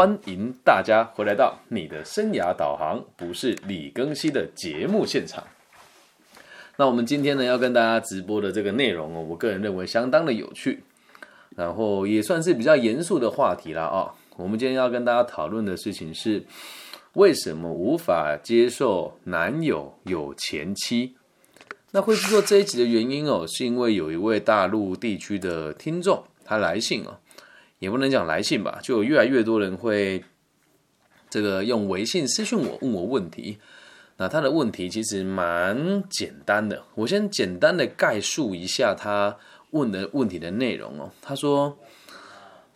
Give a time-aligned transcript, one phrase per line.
[0.00, 5.44] 欢迎大家回来到你的生涯导航，不是李更新的节目现场。
[6.78, 10.82] 那我们今天呢要跟大家直播的这个内容哦，我个人认为相当的有趣，
[11.54, 14.14] 然后也算是比较严肃的话题了啊。
[14.38, 16.44] 我们今天要跟大家讨论的事情是，
[17.12, 21.14] 为什么无法接受男友有前妻？
[21.90, 27.18] 那会制作这一集的原因哦，是因为有一位大陆地区的听众他来信哦，
[27.80, 30.22] 也不能讲来信吧，就有越来越多人会
[31.28, 33.58] 这个用微信私讯我问我问题。
[34.18, 39.38] 那他的问题其实蛮简单的，我先简单的概述一下他
[39.70, 41.10] 问的问题的内容哦。
[41.22, 41.78] 他说，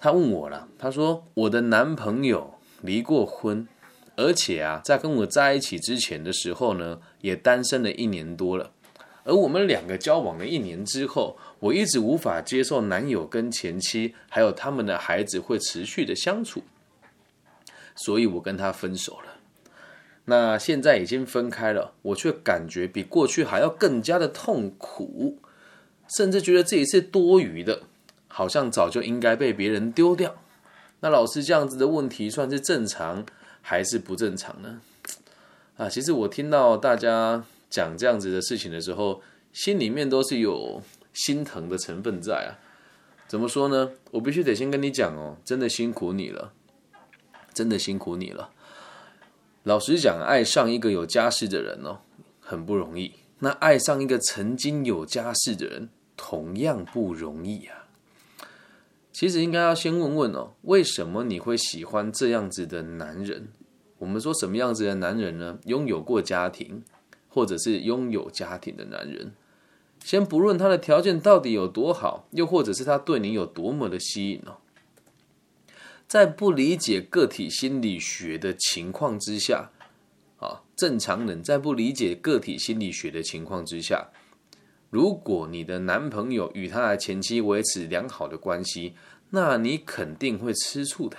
[0.00, 3.68] 他问我了，他说我的男朋友离过婚，
[4.16, 8.70] 而且啊，在跟我在一起之前的时候呢，也单身了一年多了。
[9.24, 16.62] 而我们两个交往了一年之后，我一直无法接受男友跟前妻还有他们的孩子会持续的相处，
[17.95, 19.36] 所以我跟他分手了。
[20.27, 25.38] 那现在已经分开了，我却感觉比过去还要更加的痛苦，
[26.14, 27.84] 甚至觉得自己是多余的，
[28.28, 30.34] 好像早就应该被别人丢掉。
[31.00, 33.25] 那老师这样子的问题算是正常
[33.62, 34.83] 还是不正常呢？
[35.78, 39.22] 啊，其实我听到大家讲这样子的事情的时候，
[39.55, 40.83] 心里面都是有
[41.14, 42.60] 心疼的成分在啊。
[43.26, 43.92] 怎么说呢？
[44.10, 46.52] 我必须得先跟你讲哦，真的辛苦你了，
[47.54, 48.50] 真的辛苦你了。
[49.62, 52.00] 老实讲，爱上一个有家室的人哦，
[52.38, 53.14] 很不容易。
[53.38, 57.86] 那爱上一个曾经有家室的人，同样不容易啊。
[59.10, 63.48] 其实应该要先问问哦，为什么你会喜欢这样子的男人？
[63.98, 65.58] 我们说什么样子的男人呢？
[65.64, 66.84] 拥有过家庭，
[67.28, 69.32] 或者是拥有家庭的男人。
[70.05, 74.58] 先不论他的条件到底有多好，又或者是他对你有多么的吸引哦。
[76.06, 79.70] 在不理解个体心理学的情况之下，
[80.36, 84.10] 啊，正常人在不理解个体心理学的情况之下，
[84.91, 88.92] 如果你的男朋友与他的前妻维持良好的关系，
[89.31, 91.16] 那你肯定会吃醋的。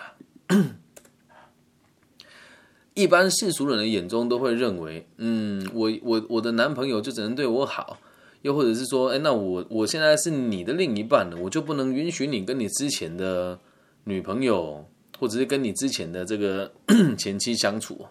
[2.93, 7.97] 一般世俗人的眼中都会认为，嗯，我我我的男朋友就只能对我好，
[8.45, 13.59] 又或者是说，哎，那我我现在是你的另一半了，我就不能允许你跟你之前的。
[14.07, 16.71] 女朋友，或者是跟你之前的这个
[17.17, 18.05] 前妻相处，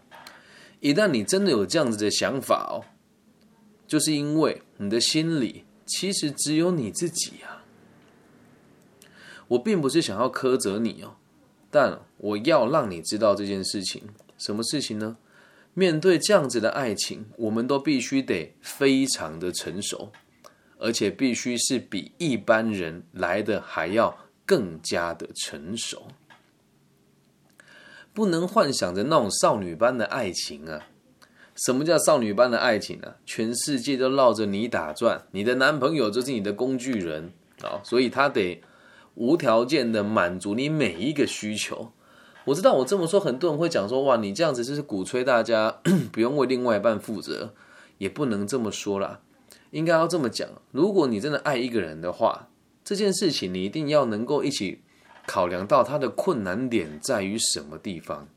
[0.80, 2.82] 一旦你真的有这样子的想法哦，
[3.86, 7.62] 就是因为你的心里其实只有你自己呀。
[9.46, 11.14] 我并不是想要苛责你哦，
[11.70, 14.02] 但我要让你知道这件事情。
[14.36, 15.16] 什么事情呢？
[15.74, 20.10] 面对这样子的爱情，我们都必须得非常的成熟，
[20.84, 24.18] 而且必须是比一般人来的还要。
[24.46, 26.08] 更加的成熟，
[28.12, 30.86] 不能幻想着那种少女般的爱情啊！
[31.56, 33.14] 什么叫少女般的爱情呢？
[33.24, 38.62] 全世界都绕着你打转，你的男朋友就是你的工具人啊，所以他得
[39.14, 41.92] 无条件的满足你每一个需求。
[42.44, 45.80] 我知道我这么说，很多人会讲说：“哇，你这样子就是鼓吹大家
[46.12, 47.54] 不用为另外一半负责。”
[47.96, 49.20] 也不能这么说啦，
[49.70, 52.48] 应该要这么讲：如果你真的爱一个人的话。
[52.86, 54.82] 这件事情你一定要能够一起
[55.26, 58.28] 考量到他的困难点在于什么地方。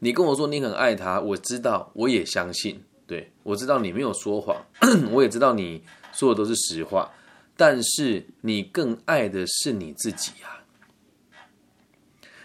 [0.00, 4.66] 你跟我说你很爱他，我知道，我也相信，对我知道你没有说谎，
[5.12, 7.12] 我也知道你说的都是实话。
[7.56, 10.66] 但是你更爱的是你自己啊！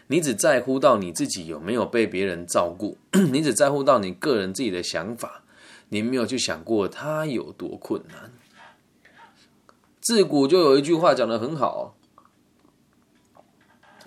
[0.06, 2.96] 你只在乎到你自己有没有被别人照顾，
[3.34, 5.42] 你只在乎到你个人自己的想法，
[5.90, 8.32] 你没有去想过他有多困难。
[10.02, 11.96] 自古就有一句话讲的很好，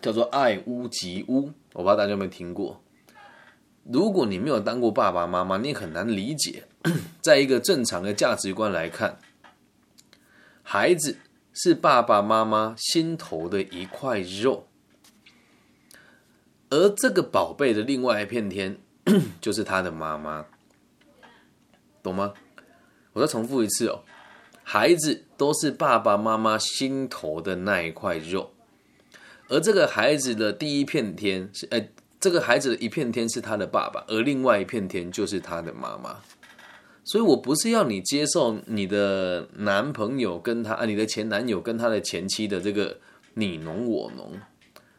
[0.00, 1.53] 叫做“爱屋及乌”。
[1.75, 2.82] 我不知道大家有没有听过。
[3.84, 6.66] 如果你没有当过爸爸妈妈，你很难理解。
[7.20, 9.19] 在一个正常的价值观来看，
[10.62, 11.19] 孩子
[11.53, 14.66] 是爸爸妈妈心头的一块肉，
[16.70, 18.78] 而这个宝贝的另外一片天，
[19.40, 20.46] 就是他的妈妈，
[22.02, 22.34] 懂吗？
[23.12, 24.02] 我再重复一次哦。
[24.64, 28.52] 孩子都是爸爸妈妈心头的那一块肉，
[29.49, 31.88] 而这个孩子的第一片天是，呃，
[32.20, 36.20] 这个孩子的一片天是他的爸爸，而另外一片天就是他的妈妈。
[37.04, 42.99] 所以我不是要你接受你的男朋友跟他，啊，你的前男友跟他的前妻的这个
[43.34, 44.40] 你侬我侬，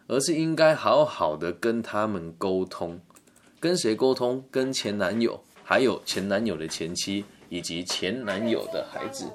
[0.07, 2.99] 而是应该好好的跟他们沟通。
[3.61, 4.43] 跟谁沟通？
[4.51, 5.41] 跟前男友，
[5.73, 9.25] 还有前男友的前妻，以及前男友的孩子。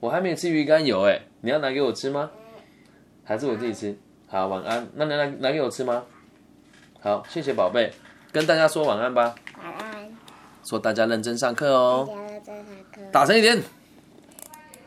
[0.00, 2.30] 我还没吃鱼肝油哎，你要拿给我吃吗？
[3.22, 3.94] 还是我自己吃？
[4.26, 4.88] 好，晚安。
[4.94, 6.02] 那拿拿拿给我吃吗？
[7.02, 7.92] 好，谢谢宝贝，
[8.32, 9.34] 跟大家说晚安吧。
[9.62, 10.10] 晚安，
[10.64, 13.02] 说大家认真上课大哦，家认真上课。
[13.12, 13.62] 大声一点。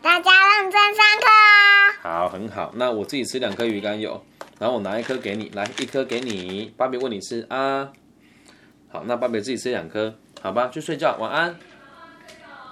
[0.01, 0.31] 大家
[0.63, 1.27] 认真上课
[2.01, 2.25] 啊！
[2.25, 2.71] 好，很好。
[2.73, 4.19] 那我自己吃两颗鱼肝油，
[4.57, 6.73] 然后我拿一颗给你，来一颗给你。
[6.75, 7.93] 芭比问你吃啊？
[8.89, 10.15] 好，那芭比自己吃两颗，
[10.47, 10.69] 好吧？
[10.69, 11.59] 去睡觉，晚安。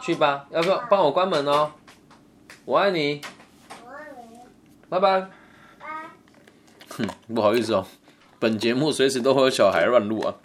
[0.02, 1.74] 去吧，要不要帮我关门哦？
[2.64, 3.20] 我爱你，
[3.84, 4.40] 我爱你
[4.88, 5.28] 拜拜。
[6.88, 7.86] 哼，不好意思哦，
[8.40, 10.36] 本节目随时都会有小孩乱录啊。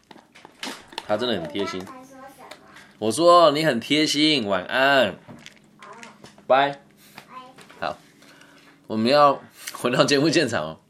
[1.07, 1.81] 他真的很贴心。
[2.99, 5.15] 我说你很贴心，晚安，
[6.49, 6.81] 拜。
[7.79, 7.97] 好，
[8.89, 9.41] 我们要
[9.79, 10.81] 回到节目现场哦，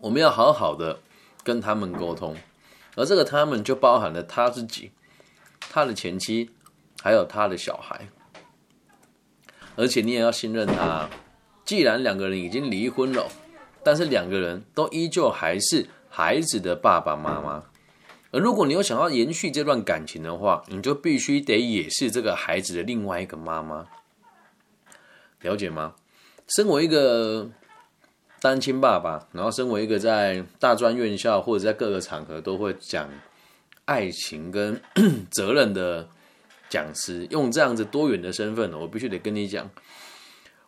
[0.00, 1.00] 我们要好好的
[1.44, 2.34] 跟他们沟通，
[2.94, 4.92] 而这个他们就包含了他自己、
[5.76, 6.48] 他的前妻，
[7.02, 8.08] 还有他的小孩，
[9.76, 11.10] 而且你也要信任他。
[11.66, 13.28] 既然两个人已经离婚了，
[13.84, 17.64] 但是两个人都依旧还是孩子的爸爸妈妈。
[18.30, 23.86] 而如果你有想要延续这段感情的话，你就必须得也是这个孩子的另外一个妈妈，
[25.42, 25.96] 了解吗？
[26.48, 27.50] 身为一个
[28.40, 33.10] 单亲爸爸，然后身为一个在大专院校或者在各个场合都会讲
[33.86, 34.80] 爱情跟
[35.32, 36.08] 责任的
[36.68, 39.70] 讲师，用这样子多元的身份，我必须得跟你讲，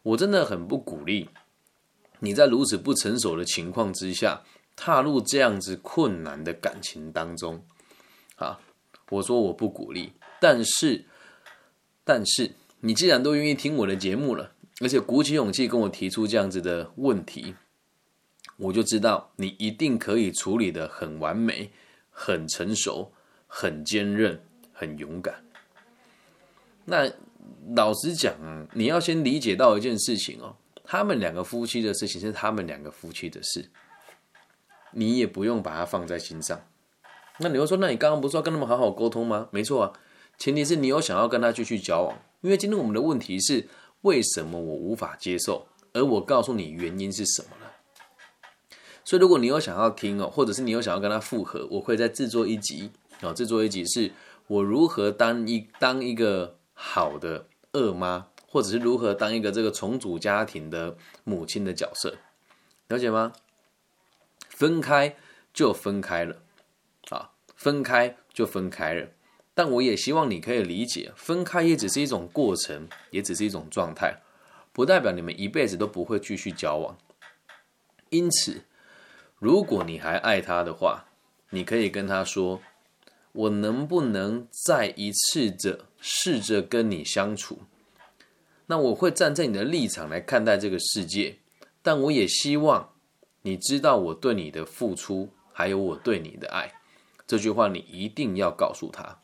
[0.02, 1.28] 我真的很不鼓励
[2.20, 4.42] 你在如此不成熟的情况之下。
[4.80, 7.64] 踏入这样子困难的感情当中，
[8.36, 8.60] 啊，
[9.10, 11.04] 我说我不鼓励，但是，
[12.04, 17.56] 但是你既然都愿意听我的节目了，而且鼓起勇气跟我提出这样子的问题，
[18.56, 21.72] 我就知道你一定可以处理的很完美、
[22.20, 23.12] 很成熟、
[23.46, 24.42] 很坚韧、
[24.72, 25.44] 很勇敢。
[26.84, 27.08] 那
[27.76, 28.34] 老实讲，
[28.74, 33.70] 你要先理解到一件事情哦，他们两个夫妻的事情是他们两个夫妻的事。
[34.90, 36.60] 你也不用把它放在心上。
[37.38, 39.48] 那你会说，那你刚刚不是要跟他们好好沟通吗？
[39.52, 39.92] 没错啊，
[40.38, 42.18] 前提是你有想要跟他继续交往。
[42.40, 43.68] 因为今天我们的问题是
[44.00, 47.50] 为什么我无法接受，而我告诉你原因是什么。
[49.08, 52.90] 所以如果你有想要听哦，或者是你有想要跟他复合，我会再制作一集
[53.22, 54.12] 哦，制作一集是
[54.48, 60.94] 我如何当一当一个好的二妈，或者是如何当一个这个重组家庭的
[61.24, 62.18] 母亲的角色，
[62.88, 63.32] 了解吗？
[64.50, 65.16] 分开
[65.54, 66.42] 就分开了，
[67.08, 69.08] 啊，分开就分开了。
[69.54, 74.20] 但我也希望你可以理解，分开也只是一种过程，也只是一种状态，
[74.74, 76.98] 不代表你们一辈子都不会继续交往。
[78.10, 78.64] 因此，
[79.38, 81.06] 如果你还爱他的话，
[81.50, 82.60] 你可以跟他说
[83.32, 87.60] ：“我能不能再一次的试着跟你相处？
[88.66, 91.38] 那我会站在你的立场来看待这个世界，
[91.82, 92.90] 但我也希望。”
[93.42, 96.70] 你知道我对你的付出，还有我对你的爱，
[97.26, 99.20] 这句话你一定要告诉他，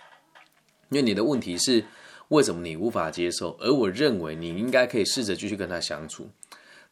[0.89, 1.85] 因为你的问题是
[2.29, 6.31] 为什么你无法接受，而我认为你应该可以试着继续跟他相处。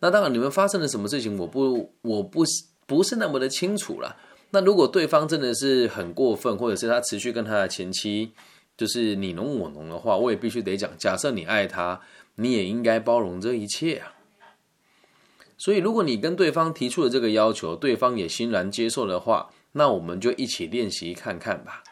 [0.01, 2.45] 那当然，你们发生了什么事情，我不，我不
[2.93, 4.19] 不是那么的清楚了。
[4.51, 8.33] 那如果对方真的是很过分，或者是他持续跟他的前妻
[8.77, 10.91] 就是你侬我侬的话，我也必须得讲。
[10.99, 12.03] 假设你爱他，
[12.35, 14.13] 你也应该包容这一切啊。
[15.57, 21.83] 所以，如果你跟对方提出了这个要求，对方也欣然接受的话，那我们就一起练习看看吧。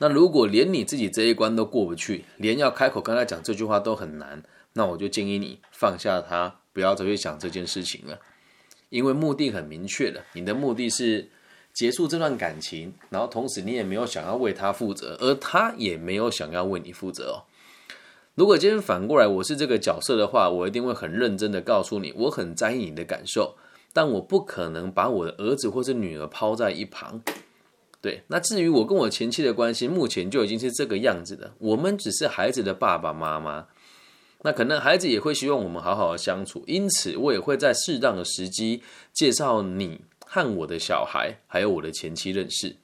[0.00, 4.42] 那如果连你自己这一关都过不去，连要开口跟他讲这句话都很难，
[4.74, 8.18] 那我就建议你放下他，不要再去想这件事情了。
[8.90, 11.28] 因为目的很明确的，你的目的是
[11.72, 17.46] 结束这段感情，然后同时你也没有想要为他负责，而他也没有想要为你负责哦。
[18.34, 23.56] 如果今天反过来我是这个角色的话，我一定会很认真的告诉你，我很在意你的感受，
[23.92, 27.22] 但我不可能把我的儿子或是女儿抛在一旁。
[28.00, 33.66] 对，那至于我跟我前妻的关系，目前就已经是这个样子的，我们只是孩子的爸爸妈妈。
[34.42, 38.82] 那可能孩子也会希望我们好好的相处，因此我也会在适当的时机
[39.12, 42.76] 介绍你和我的小孩，还有我的前妻认识，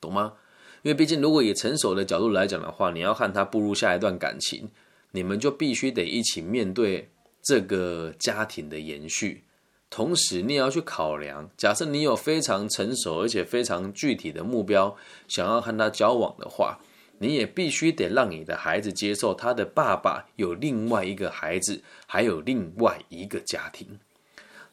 [0.00, 0.34] 懂吗？
[0.82, 4.70] 因为毕竟，如果以成熟的角度来讲的话，你要和他步入下一段感情，
[5.12, 7.10] 你们就必须得一起面对
[7.42, 9.44] 这个家庭的延续。
[9.90, 14.96] 同时，你也要去考量，假设你有非常成熟而且非常具体的目标，
[15.28, 16.80] 想要和他交往的话，
[17.22, 23.86] 你也必须得让你的孩子接受他的爸爸有另外一个孩子，还有另外一个家庭。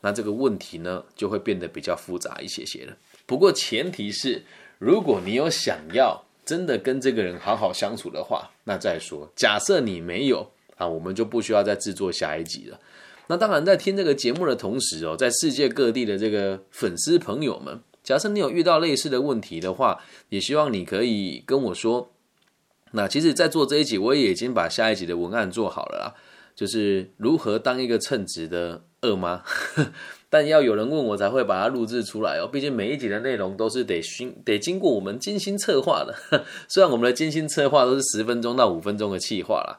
[0.02, 2.96] 那这个问题呢，就会变得比较复杂一些些了。
[3.26, 4.44] 不过，前提是。
[4.80, 9.28] 如果你有想要真的跟这个人好好相处的话，那再说。
[9.36, 12.80] 假设你没有啊，我们就不需要再制作下一集了。
[13.26, 20.00] 那当然，在听这个节目的同时哦，在世界各地的这个粉丝朋友们，假设你有遇到类似的问题的话，
[20.30, 22.12] 也希望你可以跟我说。
[22.92, 26.14] 那其实，在做这一集，我也已经把下一集的文案做好了啦，
[26.56, 29.44] 就是如何当一个称职的二妈。
[30.30, 36.14] 但要有人问我才会把它录制出来哦，毕竟每一集的内容都是得经得经过我们精心策划的。
[36.68, 39.78] 虽然我们的精心策划都是十分钟到五分钟的企划啦，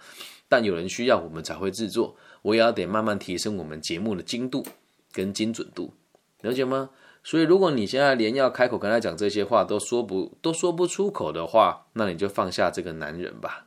[0.49, 4.65] 但有人需要我们才会制作，我也要得慢慢提升我们节目的精度
[5.13, 5.93] 跟精准度，
[6.41, 6.89] 了解吗？
[7.23, 13.67] 所以如果你现在连要开口跟他讲这些话都说不都说不出口的话，那你就放下这个男人吧。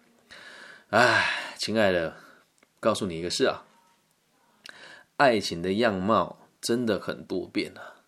[0.89, 2.15] 唉，亲爱的，
[2.79, 3.63] 告诉你一个事啊，
[5.17, 6.37] 爱情的样貌。
[6.61, 8.05] 真的很多变啊，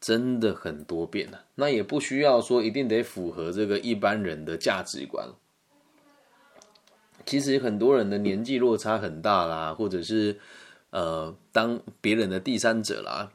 [0.00, 1.44] 真的很多变啊。
[1.54, 5.28] 那也不需要说一定得符合这个一般人的价值观。
[7.24, 10.40] 其实很多人的年纪落差很大啦，或者是
[10.90, 13.30] 呃当别人的第三者啦，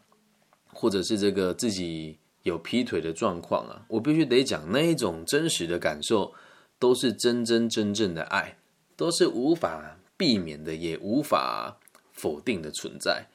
[0.75, 6.34] 或者是这个自己有劈腿的状况啊，我必须得讲那一种真实的感受，
[6.77, 8.58] 都是真真正正的爱，
[8.98, 11.77] 都是无法避免的，也无法
[12.12, 13.27] 否定的存在。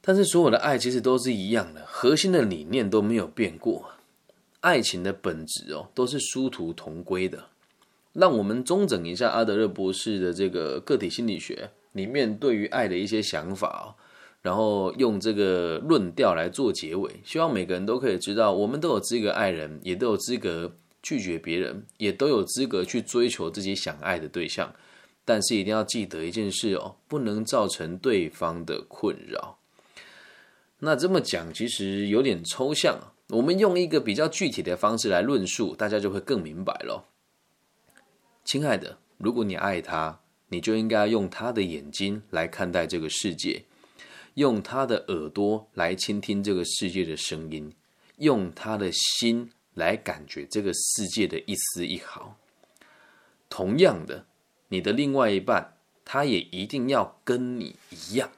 [0.00, 3.90] 但是所有的爱其实都是一样的，核心的理念都没有变过。
[4.60, 7.46] 爱情的本质哦，都是殊途同归的。
[8.12, 13.86] 让我们中整一下阿德勒博士的这个个体心理学里面对于爱的一些想法哦，
[14.46, 17.10] 然后用这个论调来做结尾。
[17.24, 24.72] 希望每个人都可以知道，我们都有资格爱人，也都有资格拒绝别人，也都有资格去追求自己想爱的对象。
[25.24, 29.58] 但是一定要记得一件事哦，不能造成对方的困扰。
[30.78, 32.96] 那这么讲其实有点抽象，
[33.30, 37.08] 我们用一个比较具体的方式来论述，大家就会更明白了。
[38.44, 43.64] 亲爱的，如果你爱他，你就应该用他的眼睛来看待这个世界，
[44.36, 47.72] 用他的耳朵来倾听这个世界的声音，
[48.18, 52.36] 用他的心来感觉这个世界的一丝一毫。
[53.48, 54.26] 同样的，
[54.68, 55.72] 你的另外一半，
[56.04, 58.30] 他也一定要跟你一样。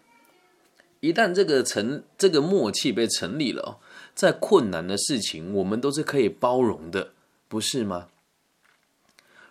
[1.00, 3.80] 一旦这个成这个默契被成立了，
[4.14, 7.12] 在困难的事情，我们都是可以包容的，
[7.48, 8.08] 不是吗？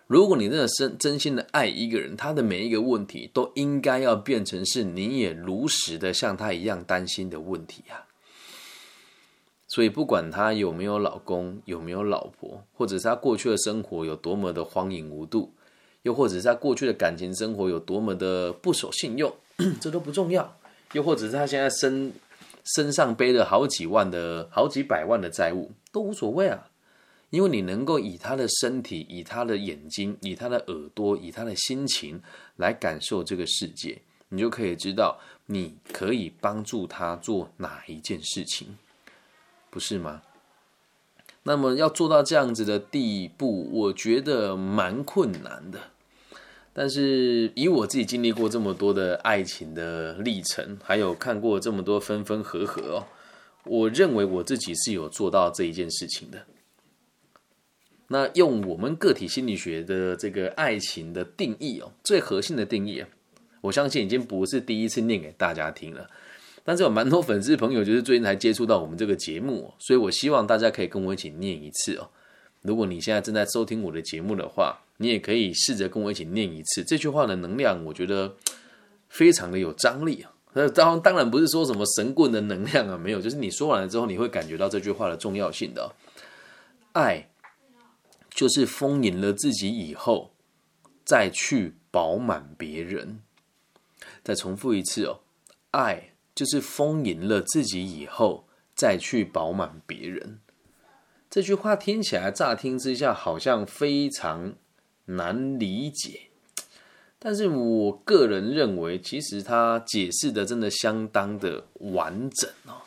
[0.08, 8.08] 如果你真的真真心的爱一个人，他的每一个问题都应该要变成是你也如实的像他一样担心的问题啊。
[9.66, 15.52] 所以，不管他有没有老公，有没有老婆，或者是他过去的生活有多么的荒淫无度，
[16.04, 19.30] 又或者是他过去的感情生活有多么的不守信用，
[19.78, 20.56] 这都不重要。
[20.94, 22.14] 又或者是他现在身
[22.74, 26.70] 身上背着好几万的好几百万的债务都无所谓啊，
[27.30, 32.20] 因为你能够以他的身体、以他的眼睛、以他的耳朵、以他的心情
[32.56, 38.78] 来感受这个世界，你就可以知道你可以帮助他做哪一件事情，
[39.70, 40.22] 不是吗？
[41.42, 45.78] 那么要做到这样子的地步，我觉得蛮困难的。
[46.74, 53.06] 但是以我自己经历过这么多的爱情的历程，还有看过这么多分分合合哦，
[53.64, 56.46] 我认为我自己是有做到这一件事情的。
[58.08, 63.04] 那用我们个体心理学的这个爱情的定义哦，最核心的定义，
[63.60, 66.08] 我相信已经不是第一次念给大家听了。
[66.64, 72.08] 但是有蛮多粉丝朋友就是最近才接触到我们这个节目，所以我希望大家可以跟我一起念一次哦。
[72.62, 78.34] 如果你现在正在收听我的节目的话，你也可以试着跟我一起念一次这句话的能量，我觉得
[79.08, 80.32] 非常的有张力啊。
[80.54, 85.94] 那当当然不是说什么神棍的能量啊，没有，就是你说完了之后，你会感觉到这句话的重要性的。
[86.92, 87.27] 爱
[88.38, 90.32] 就是丰盈了自己以后，
[91.04, 93.18] 再去饱满别人。
[94.22, 95.22] 再重复一次哦，
[95.72, 100.38] 爱就是丰盈了自己以后，再去饱满别人。
[101.28, 104.54] 这句话听起来乍听之下好像非常。
[105.10, 106.28] 难理解，
[107.18, 112.82] 但是我个人认为，其实他解释的真的相当的完整哦。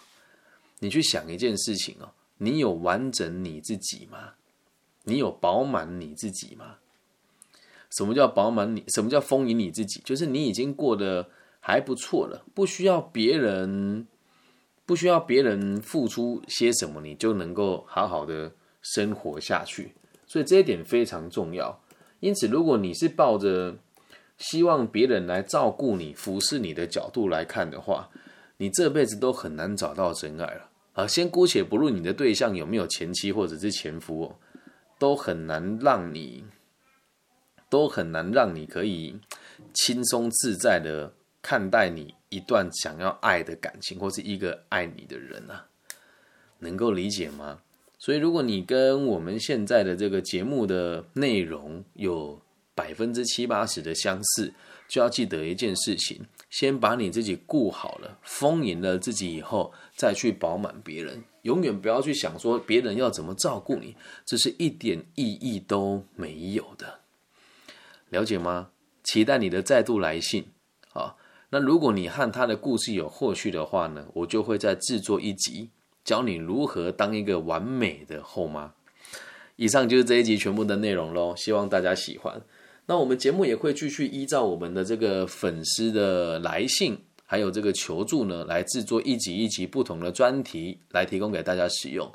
[0.77, 4.35] 你去想一件事情哦，你有完整你自己吗？
[5.03, 6.75] 你有饱满你自己吗？
[7.89, 8.83] 什么叫饱满你？
[8.87, 10.01] 什么叫丰盈你自己？
[10.05, 11.29] 就是你已经过得
[11.59, 14.07] 还不错了，不需要别人，
[14.85, 19.93] 不需要别人付出些什么，你就能够好好的生活下去。
[20.25, 21.81] 所以这一点非常重要。
[22.21, 23.75] 因此，如果你是抱着
[24.37, 28.09] 希望别人来照顾你、服侍你的角度来看的话，
[28.55, 30.69] 你这辈子都很难找到真爱了。
[30.93, 34.35] 啊，先姑且不论你的对象有没有前妻或者是前夫哦，
[35.01, 36.43] 都很难让你，
[37.71, 39.19] 都很难让你可以
[39.73, 45.65] 轻松自在的看待你一段想要爱的感情，或是一个爱你的人啊。
[46.59, 47.61] 能够理解吗？
[47.97, 52.39] 所以，如果你跟我们现在的这个节目的内容有
[52.75, 54.53] 百分之七八十的相似，
[54.87, 61.23] 就要记得一件事情：先把你自己顾好了，丰盈了自己以后，再去饱满别人。
[61.43, 63.95] 永远不要去想说别人要怎么照顾你，
[64.25, 66.99] 这是一点意义都没有的。
[68.09, 68.69] 了解吗？
[69.03, 70.45] 期待你的再度来信。
[70.93, 71.15] 啊，
[71.49, 75.69] 那如果你和他的故事有后续的话呢，我就会再制作一集，
[76.03, 78.73] 教你如何当一个完美的后妈。
[79.55, 82.41] 以上就是这一集全部的内容喽，希望大家喜欢。
[82.87, 92.11] 那我们节目也会继续依照我们的这个粉丝的来信，还有这个求助呢，来制作一集一集不同的专题，来提供给大家使用。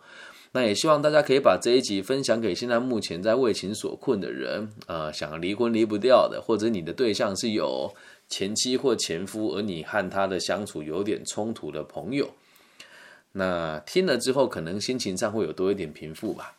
[0.52, 7.94] 那也希望大家可以把这一集分享给现在目前在为情所困的人，呃，想离婚离不掉的，或者你的对象是有
[8.28, 12.28] 前妻或前夫，而你和他的相处有点冲突的朋友。
[13.32, 16.58] 那听了之后，可能心情上会有多一点平复吧。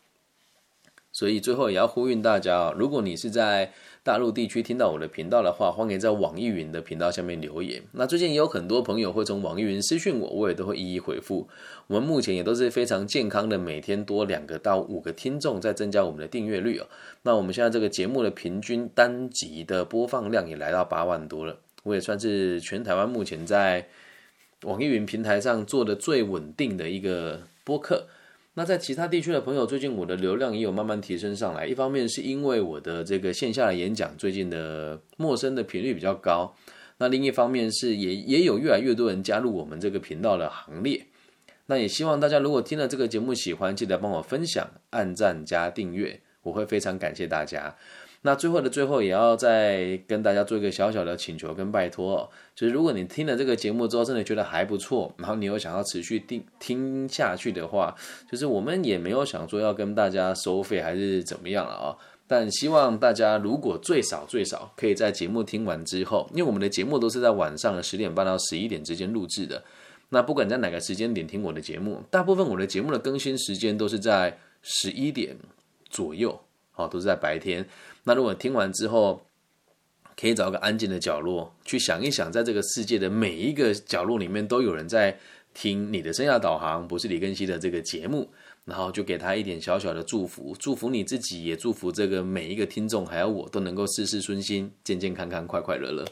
[1.11, 3.71] 所以最后也要呼吁大家，如果你是在
[4.07, 7.83] 大陆地区听到我的频道的话，欢迎在网易云的频道下面留言。
[7.91, 11.45] 那最近也有很多朋友会从网易云私讯我，我也都会一一回复。
[11.87, 16.87] 我们目前也都是非常健康的，每天多两个到五个听众，在增加我们的订阅率哦。
[17.23, 23.89] 那我们现在这个节目的平均单集的播放量也来到八万多了，我也算是全台湾目前在
[24.63, 28.07] 网易云平台上做的最稳定的一个播客。
[28.57, 31.67] 那在其他地区的朋友，最近我的流量也有慢慢提升上来。
[31.67, 36.55] 一方面是因为我的这个线下的演讲最近的陌生的频率比较高，
[36.97, 41.05] 那另一方面是也也有越来越多人加入我们这个频道的行列。
[41.67, 47.75] 那也希望大家如果听了这个节目喜欢，记得帮我分享、按赞加订阅，我会非常感谢大家。
[48.24, 57.95] 那最后的最后，也要再跟大家做一个小小的请求跟拜托，就是如果你听了这个节目之后，真的觉得还不错，然后你又想要持续听听下去的话，
[58.29, 61.95] 就是我们也没有想说要跟大家收费还是怎么样了啊。
[62.30, 69.63] 但希望大家如果最少最少可以在节目听完之后，因为我们的节目都是在晚上的十点半到十一点之间录制的，
[70.10, 75.38] 那不管在哪个时间点听我的节目，大部分我的节目的更新时间都是在十一点
[75.89, 76.38] 左右，
[76.71, 77.65] 好，都是在白天。
[78.08, 79.22] 那如果听完之后，
[80.15, 85.20] 可以找个安静的角落去想一想，在这个世界的每一个角落里面，都有人在
[85.54, 88.30] 听你的生涯导航，不是李根熙的这个节目，
[88.63, 96.06] 然后就给他一点小小的祝福，祝福你自己，也祝福这个每一个听众，还有我都能够事事顺心，健健康康，快快乐乐，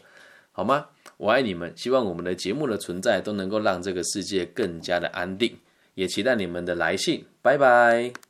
[0.51, 0.87] 好吗？
[1.15, 5.57] 我爱你们，希望我们的节目的存在都能够让这个世界更加的安定，
[5.93, 8.24] 也期待你们的来信，拜拜。